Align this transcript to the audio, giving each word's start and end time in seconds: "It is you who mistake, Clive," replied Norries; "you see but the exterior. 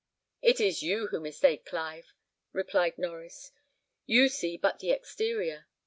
"It 0.41 0.59
is 0.59 0.81
you 0.81 1.09
who 1.09 1.19
mistake, 1.19 1.63
Clive," 1.63 2.11
replied 2.53 2.95
Norries; 2.97 3.51
"you 4.07 4.29
see 4.29 4.57
but 4.57 4.79
the 4.79 4.89
exterior. 4.89 5.67